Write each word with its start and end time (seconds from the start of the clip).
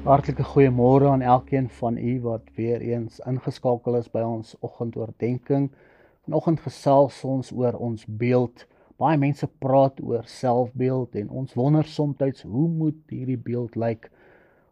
Hartlike 0.00 0.40
goeiemôre 0.48 1.10
aan 1.12 1.20
elkeen 1.20 1.66
van 1.68 1.96
u 1.96 2.20
wat 2.20 2.46
weer 2.56 2.80
eens 2.80 3.18
ingeskakel 3.28 3.98
is 3.98 4.06
by 4.08 4.22
ons 4.24 4.54
oggendoordenkings. 4.64 5.74
Vanoggend 6.24 6.62
gesels 6.64 7.18
ons 7.24 7.50
oor 7.52 7.76
ons 7.76 8.06
beeld. 8.08 8.64
Baie 8.96 9.18
mense 9.20 9.44
praat 9.60 10.00
oor 10.00 10.24
selfbeeld 10.24 11.20
en 11.20 11.28
ons 11.42 11.52
wonder 11.54 11.84
soms 11.84 12.42
hoe 12.42 12.68
moet 12.68 13.12
hierdie 13.12 13.36
beeld 13.36 13.76
lyk? 13.76 14.08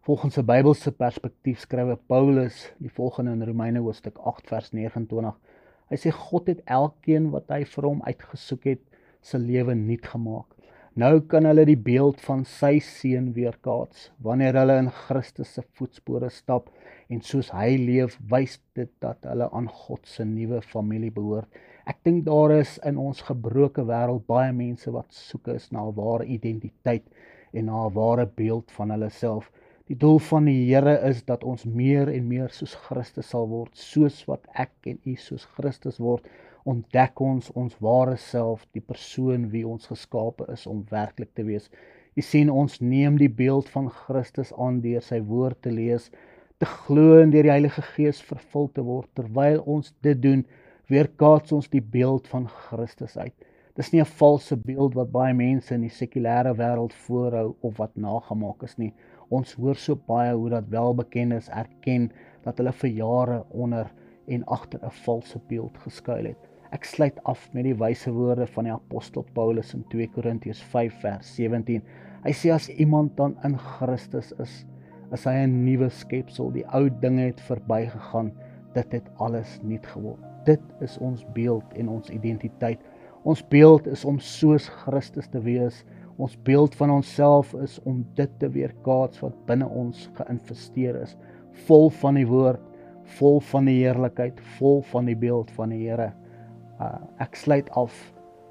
Volgens 0.01 0.37
'n 0.37 0.45
Bybelse 0.45 0.91
perspektief 0.91 1.59
skrywe 1.59 1.99
Paulus 2.07 2.73
die 2.79 2.91
volgende 2.91 3.31
in 3.31 3.43
Romeine 3.43 3.79
hoofstuk 3.79 4.17
8 4.17 4.47
vers 4.47 4.71
29. 4.71 5.37
Hy 5.89 5.95
sê 5.95 6.09
God 6.11 6.47
het 6.47 6.61
elkeen 6.65 7.29
wat 7.29 7.49
hy 7.49 7.65
vir 7.65 7.83
hom 7.83 8.01
uitgesoek 8.01 8.63
het, 8.63 8.81
se 9.21 9.37
lewe 9.37 9.75
nuut 9.75 10.05
gemaak. 10.05 10.58
Nou 10.97 11.19
kan 11.29 11.45
hulle 11.45 11.67
die 11.69 11.77
beeld 11.77 12.21
van 12.25 12.41
sy 12.49 12.79
seun 12.81 13.27
weerkaats 13.35 14.07
wanneer 14.25 14.55
hulle 14.57 14.77
in 14.81 14.89
Christus 14.89 15.51
se 15.53 15.61
voetspore 15.77 16.31
stap 16.33 16.71
en 17.13 17.21
soos 17.21 17.51
hy 17.53 17.75
leef, 17.77 18.15
wys 18.31 18.57
dit 18.73 18.89
dat 19.03 19.21
hulle 19.29 19.49
aan 19.53 19.67
God 19.69 20.09
se 20.09 20.25
nuwe 20.25 20.63
familie 20.65 21.11
behoort. 21.13 21.49
Ek 21.85 22.01
dink 22.05 22.25
daar 22.25 22.55
is 22.57 22.79
in 22.85 22.97
ons 22.97 23.21
gebroke 23.27 23.85
wêreld 23.85 24.25
baie 24.25 24.49
mense 24.53 24.89
wat 24.93 25.13
soek 25.13 25.51
is 25.53 25.69
na 25.71 25.85
'n 25.85 25.95
ware 25.95 26.25
identiteit 26.25 27.05
en 27.53 27.65
na 27.65 27.85
'n 27.85 27.93
ware 27.93 28.25
beeld 28.25 28.71
van 28.71 28.89
hulle 28.89 29.09
self. 29.09 29.51
Die 29.89 29.97
doel 29.97 30.19
van 30.19 30.45
die 30.45 30.73
Here 30.73 30.99
is 31.07 31.23
dat 31.23 31.43
ons 31.43 31.65
meer 31.65 32.09
en 32.09 32.27
meer 32.27 32.49
soos 32.49 32.75
Christus 32.75 33.29
sal 33.29 33.47
word, 33.47 33.77
soos 33.77 34.25
wat 34.25 34.45
ek 34.53 34.73
en 34.85 34.99
u 35.05 35.15
soos 35.15 35.45
Christus 35.45 35.97
word 35.97 36.25
ontdek 36.65 37.21
ons 37.21 37.51
ons 37.55 37.75
ware 37.79 38.17
self, 38.17 38.65
die 38.73 38.83
persoon 38.83 39.49
wie 39.53 39.65
ons 39.67 39.87
geskape 39.87 40.45
is 40.53 40.65
om 40.67 40.85
werklik 40.89 41.33
te 41.35 41.43
wees. 41.47 41.69
U 42.15 42.21
sien 42.21 42.49
ons 42.51 42.79
neem 42.81 43.17
die 43.17 43.29
beeld 43.29 43.69
van 43.69 43.89
Christus 43.89 44.51
aan 44.57 44.81
deur 44.83 45.01
sy 45.01 45.21
woord 45.21 45.61
te 45.61 45.71
lees, 45.71 46.09
te 46.59 46.67
glo 46.67 47.19
en 47.21 47.31
deur 47.31 47.47
die 47.47 47.53
Heilige 47.53 47.83
Gees 47.93 48.19
vervul 48.21 48.67
te 48.75 48.83
word. 48.83 49.07
Terwyl 49.15 49.61
ons 49.65 49.93
dit 50.03 50.19
doen, 50.19 50.43
weerkaats 50.91 51.53
ons 51.55 51.69
die 51.71 51.83
beeld 51.83 52.27
van 52.27 52.49
Christus 52.49 53.15
uit. 53.17 53.35
Dis 53.79 53.93
nie 53.93 54.01
'n 54.01 54.11
valse 54.19 54.57
beeld 54.57 54.95
wat 54.95 55.11
baie 55.11 55.33
mense 55.33 55.73
in 55.73 55.85
die 55.85 55.95
sekulêre 56.01 56.51
wêreld 56.57 56.93
voorhou 57.05 57.55
of 57.61 57.77
wat 57.77 57.95
nagemaak 57.95 58.63
is 58.63 58.77
nie. 58.77 58.93
Ons 59.29 59.53
hoor 59.53 59.75
so 59.75 59.95
baie 59.95 60.33
hoe 60.35 60.49
dat 60.49 60.67
welbekendes 60.69 61.47
erken 61.49 62.11
dat 62.43 62.57
hulle 62.57 62.73
vir 62.73 62.89
jare 62.89 63.43
onder 63.49 63.91
en 64.29 64.45
agter 64.45 64.79
'n 64.85 64.95
valse 65.05 65.39
beeld 65.47 65.77
geskuil 65.77 66.25
het. 66.25 66.49
Ek 66.71 66.83
sluit 66.85 67.23
af 67.23 67.47
met 67.53 67.63
die 67.65 67.73
wyse 67.73 68.11
woorde 68.13 68.45
van 68.47 68.63
die 68.63 68.73
apostel 68.73 69.25
Paulus 69.33 69.73
in 69.73 69.83
2 69.89 70.07
Korintiërs 70.13 70.61
5 70.61 70.99
vers 71.01 71.35
17. 71.35 71.81
Hy 72.23 72.33
sê 72.35 72.51
as 72.53 72.67
iemand 72.69 73.15
dan 73.17 73.33
in 73.43 73.57
Christus 73.57 74.29
is, 74.43 74.65
is 75.11 75.25
hy 75.25 75.33
'n 75.47 75.63
nuwe 75.65 75.89
skepsel. 75.89 76.51
Die 76.51 76.65
ou 76.73 76.89
dinge 77.01 77.25
het 77.31 77.41
verbygegaan, 77.41 78.31
dit 78.73 78.91
het 78.91 79.09
alles 79.17 79.59
nuut 79.63 79.85
geword. 79.85 80.21
Dit 80.45 80.61
is 80.79 80.97
ons 80.97 81.25
beeld 81.33 81.73
en 81.73 81.89
ons 81.89 82.09
identiteit. 82.09 82.79
Ons 83.23 83.41
beeld 83.47 83.87
is 83.87 84.05
om 84.05 84.19
soos 84.19 84.69
Christus 84.69 85.27
te 85.27 85.41
wees. 85.41 85.85
Ons 86.17 86.37
beeld 86.43 86.75
van 86.75 86.91
onsself 86.91 87.53
is 87.63 87.79
om 87.83 88.05
dit 88.13 88.29
te 88.39 88.49
weerkaats 88.49 89.19
wat 89.19 89.45
binne 89.47 89.67
ons 89.67 90.09
geïnvesteer 90.13 91.01
is, 91.01 91.17
vol 91.65 91.89
van 91.89 92.15
die 92.15 92.27
woord, 92.27 92.61
vol 93.17 93.39
van 93.51 93.65
die 93.69 93.79
heerlikheid, 93.81 94.39
vol 94.57 94.81
van 94.91 95.09
die 95.09 95.17
beeld 95.17 95.51
van 95.57 95.73
die 95.73 95.81
Here. 95.87 96.11
Uh, 96.79 96.95
ek 97.19 97.35
sluit 97.35 97.69
af 97.79 97.95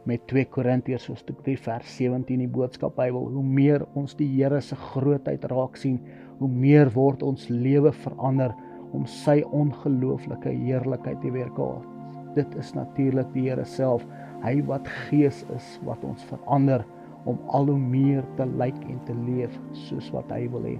met 0.09 0.25
2 0.31 0.49
Korintiërs 0.53 1.09
hoofstuk 1.11 1.43
3 1.45 1.57
vers 1.67 1.97
17 1.99 2.41
die 2.43 2.49
boodskap 2.49 2.97
Bybel. 2.97 3.29
Hoe 3.35 3.45
meer 3.45 3.85
ons 3.99 4.17
die 4.19 4.29
Here 4.37 4.61
se 4.65 4.77
grootheid 4.93 5.45
raak 5.53 5.77
sien, 5.77 6.01
hoe 6.39 6.49
meer 6.49 6.91
word 6.95 7.23
ons 7.23 7.49
lewe 7.53 7.93
verander 8.05 8.55
om 8.97 9.05
sy 9.09 9.43
ongelooflike 9.53 10.53
heerlikheid 10.65 11.21
te 11.23 11.33
weerkaats. 11.35 11.87
Dit 12.37 12.55
is 12.61 12.73
natuurlik 12.77 13.29
die 13.35 13.49
Here 13.49 13.67
self, 13.69 14.05
hy 14.45 14.59
wat 14.69 14.89
gees 15.09 15.43
is 15.57 15.73
wat 15.89 16.05
ons 16.07 16.25
verander 16.31 16.85
om 17.29 17.41
al 17.53 17.69
hoe 17.73 17.81
meer 17.81 18.25
te 18.39 18.47
lyk 18.61 18.79
en 18.89 19.01
te 19.09 19.17
leef 19.27 19.57
soos 19.89 20.13
wat 20.15 20.31
hy 20.33 20.47
wil 20.53 20.69
hê. 20.69 20.79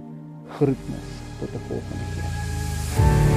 Groetnis 0.57 1.17
tot 1.41 1.53
'n 1.53 1.65
volgende 1.67 2.07
keer. 2.15 3.28